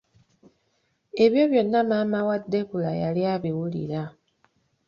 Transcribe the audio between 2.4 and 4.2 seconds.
debula yali abiwulira.